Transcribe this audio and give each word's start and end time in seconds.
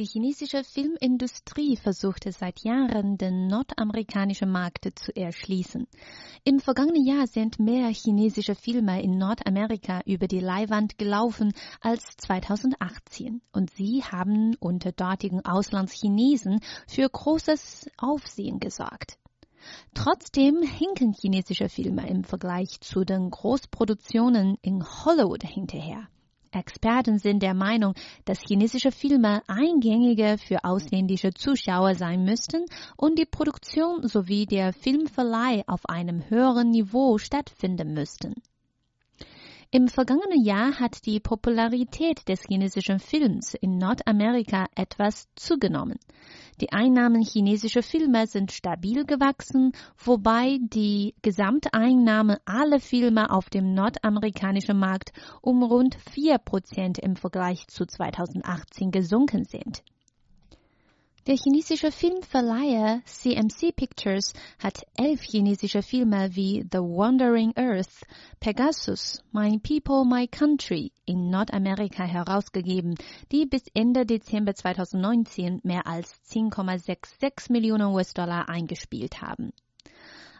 Die 0.00 0.06
chinesische 0.06 0.64
Filmindustrie 0.64 1.76
versuchte 1.76 2.32
seit 2.32 2.60
Jahren, 2.60 3.18
den 3.18 3.48
nordamerikanischen 3.48 4.50
Markt 4.50 4.88
zu 4.98 5.14
erschließen. 5.14 5.86
Im 6.42 6.58
vergangenen 6.58 7.04
Jahr 7.04 7.26
sind 7.26 7.58
mehr 7.58 7.88
chinesische 7.88 8.54
Filme 8.54 9.02
in 9.02 9.18
Nordamerika 9.18 10.00
über 10.06 10.26
die 10.26 10.40
Leihwand 10.40 10.96
gelaufen 10.96 11.52
als 11.82 12.16
2018 12.16 13.42
und 13.52 13.68
sie 13.72 14.02
haben 14.02 14.56
unter 14.58 14.92
dortigen 14.92 15.44
Auslandschinesen 15.44 16.60
für 16.88 17.06
großes 17.06 17.90
Aufsehen 17.98 18.58
gesorgt. 18.58 19.18
Trotzdem 19.92 20.62
hinken 20.62 21.12
chinesische 21.12 21.68
Filme 21.68 22.08
im 22.08 22.24
Vergleich 22.24 22.80
zu 22.80 23.04
den 23.04 23.28
Großproduktionen 23.28 24.56
in 24.62 24.82
Hollywood 24.82 25.42
hinterher. 25.42 26.08
Experten 26.52 27.18
sind 27.18 27.42
der 27.42 27.54
Meinung, 27.54 27.94
dass 28.24 28.40
chinesische 28.40 28.90
Filme 28.90 29.42
eingängiger 29.46 30.36
für 30.38 30.64
ausländische 30.64 31.32
Zuschauer 31.32 31.94
sein 31.94 32.24
müssten 32.24 32.64
und 32.96 33.18
die 33.18 33.26
Produktion 33.26 34.06
sowie 34.08 34.46
der 34.46 34.72
Filmverleih 34.72 35.62
auf 35.66 35.88
einem 35.88 36.28
höheren 36.28 36.70
Niveau 36.70 37.18
stattfinden 37.18 37.94
müssten. 37.94 38.34
Im 39.72 39.86
vergangenen 39.86 40.44
Jahr 40.44 40.80
hat 40.80 41.06
die 41.06 41.20
Popularität 41.20 42.26
des 42.28 42.42
chinesischen 42.42 42.98
Films 42.98 43.54
in 43.54 43.78
Nordamerika 43.78 44.66
etwas 44.74 45.28
zugenommen. 45.36 46.00
Die 46.60 46.72
Einnahmen 46.72 47.22
chinesischer 47.22 47.84
Filme 47.84 48.26
sind 48.26 48.50
stabil 48.50 49.04
gewachsen, 49.04 49.70
wobei 49.96 50.58
die 50.60 51.14
Gesamteinnahmen 51.22 52.38
aller 52.46 52.80
Filme 52.80 53.30
auf 53.30 53.48
dem 53.48 53.72
nordamerikanischen 53.72 54.76
Markt 54.76 55.12
um 55.40 55.62
rund 55.62 55.94
4 56.14 56.38
Prozent 56.38 56.98
im 56.98 57.14
Vergleich 57.14 57.68
zu 57.68 57.86
2018 57.86 58.90
gesunken 58.90 59.44
sind. 59.44 59.84
Der 61.26 61.36
chinesische 61.36 61.92
Filmverleiher 61.92 63.02
CMC 63.04 63.76
Pictures 63.76 64.32
hat 64.58 64.86
elf 64.96 65.20
chinesische 65.20 65.82
Filme 65.82 66.34
wie 66.34 66.62
The 66.62 66.78
Wandering 66.78 67.52
Earth, 67.58 68.06
Pegasus, 68.40 69.22
My 69.30 69.58
People, 69.58 70.06
My 70.06 70.26
Country 70.26 70.92
in 71.04 71.28
Nordamerika 71.28 72.04
herausgegeben, 72.04 72.94
die 73.32 73.44
bis 73.44 73.64
Ende 73.74 74.06
Dezember 74.06 74.54
2019 74.54 75.60
mehr 75.62 75.86
als 75.86 76.10
10,66 76.30 77.52
Millionen 77.52 77.92
US-Dollar 77.94 78.48
eingespielt 78.48 79.20
haben. 79.20 79.52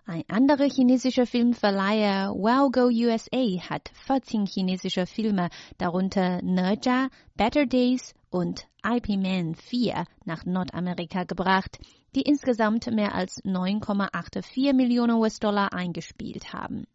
Ein 0.06 0.24
anderer 0.28 0.68
chinesischer 0.68 1.26
Filmverleiher 1.26 2.34
Wow 2.34 2.72
Go 2.72 2.86
USA 2.88 3.60
hat 3.68 3.90
14 4.06 4.46
chinesische 4.46 5.06
Filme, 5.06 5.50
darunter 5.78 6.40
Nerja, 6.42 7.08
Better 7.36 7.66
Days 7.66 8.14
und 8.30 8.66
IP 8.84 9.10
Man 9.10 9.54
4 9.54 10.04
nach 10.24 10.46
Nordamerika 10.46 11.24
gebracht, 11.24 11.78
die 12.14 12.22
insgesamt 12.22 12.90
mehr 12.90 13.14
als 13.14 13.44
9,84 13.44 14.72
Millionen 14.72 15.16
US-Dollar 15.16 15.72
eingespielt 15.72 16.52
haben. 16.52 16.86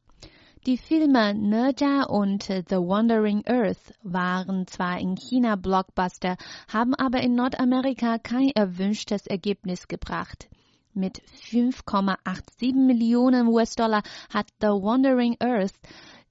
Die 0.66 0.78
Filme 0.78 1.36
Nerja 1.36 2.06
und 2.06 2.44
The 2.44 2.78
Wandering 2.78 3.44
Earth 3.46 3.94
waren 4.02 4.66
zwar 4.66 5.00
in 5.00 5.16
China 5.16 5.56
Blockbuster, 5.56 6.38
haben 6.68 6.96
aber 6.96 7.22
in 7.22 7.36
Nordamerika 7.36 8.18
kein 8.18 8.50
erwünschtes 8.50 9.28
Ergebnis 9.28 9.88
gebracht. 9.88 10.50
Mit 10.98 11.22
5,87 11.52 12.74
Millionen 12.74 13.48
US-Dollar 13.48 14.02
hat 14.34 14.48
The 14.62 14.68
Wandering 14.68 15.36
Earth 15.42 15.74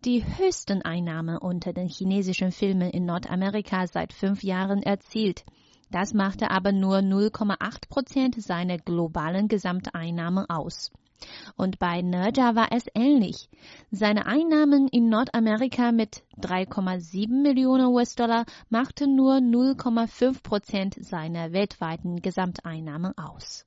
die 0.07 0.25
höchsten 0.25 0.81
Einnahmen 0.81 1.37
unter 1.37 1.75
den 1.75 1.87
chinesischen 1.87 2.51
Filmen 2.51 2.89
in 2.89 3.05
Nordamerika 3.05 3.87
seit 3.87 4.15
fünf 4.15 4.43
Jahren 4.43 4.83
erzielt. 4.83 5.45
Das 5.91 6.15
machte 6.15 6.51
aber 6.51 6.73
nur 6.73 7.01
0,8 7.01 7.91
Prozent 7.91 8.43
seiner 8.43 8.79
globalen 8.79 9.49
Gesamteinnahmen 9.49 10.49
aus. 10.49 10.91
Und 11.57 11.79
bei 11.79 12.01
Nerja 12.01 12.55
war 12.55 12.69
es 12.73 12.87
ähnlich. 12.95 13.51
Seine 13.91 14.25
Einnahmen 14.25 14.89
in 14.89 15.11
Nordamerika 15.11 15.93
mit 15.93 16.23
3,7 16.41 17.43
Millionen 17.43 17.89
US-Dollar 17.89 18.47
machten 18.71 19.15
nur 19.15 19.35
0,5 19.35 20.43
Prozent 20.43 20.95
seiner 20.99 21.53
weltweiten 21.53 22.23
Gesamteinnahmen 22.23 23.13
aus. 23.19 23.67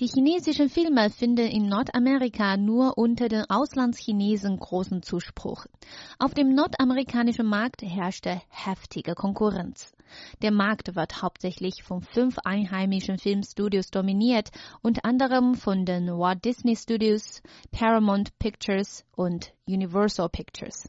Die 0.00 0.06
chinesischen 0.06 0.70
Filme 0.70 1.10
finden 1.10 1.46
in 1.46 1.68
Nordamerika 1.68 2.56
nur 2.56 2.96
unter 2.96 3.28
den 3.28 3.44
Auslandschinesen 3.50 4.58
großen 4.58 5.02
Zuspruch. 5.02 5.66
Auf 6.18 6.32
dem 6.32 6.54
nordamerikanischen 6.54 7.44
Markt 7.44 7.82
herrschte 7.82 8.40
heftige 8.48 9.14
Konkurrenz. 9.14 9.92
Der 10.40 10.52
Markt 10.52 10.96
wird 10.96 11.20
hauptsächlich 11.20 11.82
von 11.82 12.00
fünf 12.00 12.38
einheimischen 12.46 13.18
Filmstudios 13.18 13.90
dominiert, 13.90 14.48
unter 14.80 15.04
anderem 15.04 15.54
von 15.54 15.84
den 15.84 16.06
Walt 16.06 16.46
Disney 16.46 16.76
Studios, 16.76 17.42
Paramount 17.70 18.38
Pictures 18.38 19.04
und 19.14 19.52
Universal 19.66 20.30
Pictures. 20.30 20.88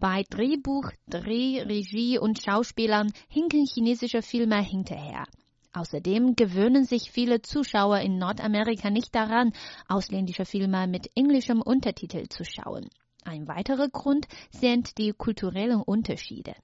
Bei 0.00 0.24
Drehbuch, 0.28 0.90
Dreh, 1.06 1.62
Regie 1.62 2.18
und 2.18 2.42
Schauspielern 2.42 3.12
hinken 3.28 3.66
chinesische 3.72 4.22
Filme 4.22 4.60
hinterher. 4.64 5.26
Außerdem 5.72 6.34
gewöhnen 6.34 6.84
sich 6.84 7.10
viele 7.10 7.42
Zuschauer 7.42 8.00
in 8.00 8.18
Nordamerika 8.18 8.90
nicht 8.90 9.14
daran, 9.14 9.52
ausländische 9.86 10.44
Filme 10.44 10.86
mit 10.86 11.10
englischem 11.14 11.60
Untertitel 11.60 12.28
zu 12.28 12.44
schauen. 12.44 12.88
Ein 13.24 13.46
weiterer 13.46 13.88
Grund 13.88 14.26
sind 14.50 14.96
die 14.98 15.12
kulturellen 15.12 15.82
Unterschiede. 15.82 16.54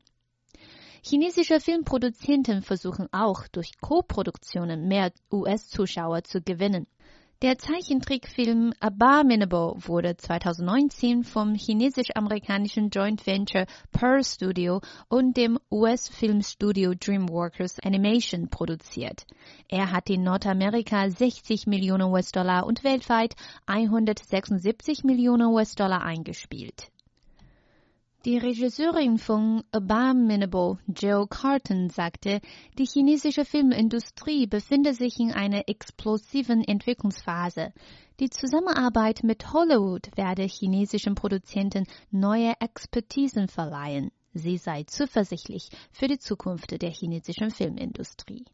Chinesische 1.02 1.60
Filmproduzenten 1.60 2.62
versuchen 2.62 3.08
auch 3.12 3.46
durch 3.48 3.78
Co-Produktionen 3.82 4.88
mehr 4.88 5.12
US-Zuschauer 5.30 6.24
zu 6.24 6.40
gewinnen. 6.40 6.86
Der 7.44 7.58
Zeichentrickfilm 7.58 8.72
Abominable 8.80 9.74
wurde 9.76 10.16
2019 10.16 11.24
vom 11.24 11.54
chinesisch-amerikanischen 11.54 12.88
Joint 12.88 13.26
Venture 13.26 13.66
Pearl 13.92 14.24
Studio 14.24 14.80
und 15.10 15.36
dem 15.36 15.58
US-Filmstudio 15.70 16.94
DreamWorks 16.94 17.80
Animation 17.80 18.48
produziert. 18.48 19.26
Er 19.68 19.92
hat 19.92 20.08
in 20.08 20.22
Nordamerika 20.22 21.10
60 21.10 21.66
Millionen 21.66 22.10
US-Dollar 22.10 22.64
und 22.64 22.82
weltweit 22.82 23.34
176 23.66 25.04
Millionen 25.04 25.48
US-Dollar 25.48 26.02
eingespielt. 26.02 26.93
Die 28.24 28.38
Regisseurin 28.38 29.18
von 29.18 29.64
Abominable, 29.70 30.78
Jill 30.86 31.26
Carton, 31.28 31.90
sagte, 31.90 32.40
die 32.78 32.86
chinesische 32.86 33.44
Filmindustrie 33.44 34.46
befinde 34.46 34.94
sich 34.94 35.20
in 35.20 35.30
einer 35.30 35.68
explosiven 35.68 36.64
Entwicklungsphase. 36.64 37.74
Die 38.20 38.30
Zusammenarbeit 38.30 39.24
mit 39.24 39.52
Hollywood 39.52 40.08
werde 40.16 40.44
chinesischen 40.44 41.14
Produzenten 41.14 41.86
neue 42.10 42.54
Expertisen 42.60 43.48
verleihen. 43.48 44.10
Sie 44.32 44.56
sei 44.56 44.84
zuversichtlich 44.84 45.68
für 45.92 46.08
die 46.08 46.18
Zukunft 46.18 46.80
der 46.80 46.90
chinesischen 46.92 47.50
Filmindustrie. 47.50 48.46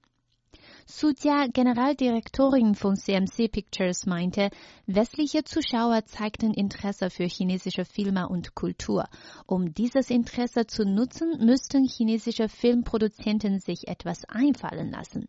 Su 0.92 1.12
Jia, 1.12 1.46
Generaldirektorin 1.46 2.74
von 2.74 2.96
CMC 2.96 3.48
Pictures, 3.48 4.06
meinte, 4.06 4.50
westliche 4.86 5.44
Zuschauer 5.44 6.04
zeigten 6.04 6.52
Interesse 6.52 7.10
für 7.10 7.26
chinesische 7.26 7.84
Filme 7.84 8.28
und 8.28 8.56
Kultur. 8.56 9.04
Um 9.46 9.72
dieses 9.72 10.10
Interesse 10.10 10.66
zu 10.66 10.84
nutzen, 10.84 11.46
müssten 11.46 11.86
chinesische 11.86 12.48
Filmproduzenten 12.48 13.60
sich 13.60 13.86
etwas 13.86 14.24
einfallen 14.24 14.90
lassen. 14.90 15.28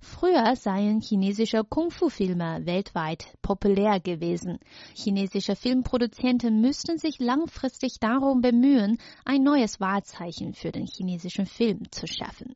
Früher 0.00 0.56
seien 0.56 1.00
chinesische 1.00 1.64
Kung-Fu-Filme 1.64 2.64
weltweit 2.64 3.26
populär 3.42 4.00
gewesen. 4.00 4.58
Chinesische 4.94 5.54
Filmproduzenten 5.54 6.60
müssten 6.62 6.98
sich 6.98 7.18
langfristig 7.18 7.98
darum 8.00 8.40
bemühen, 8.40 8.98
ein 9.24 9.42
neues 9.42 9.80
Wahrzeichen 9.80 10.54
für 10.54 10.72
den 10.72 10.86
chinesischen 10.86 11.46
Film 11.46 11.90
zu 11.90 12.06
schaffen. 12.06 12.52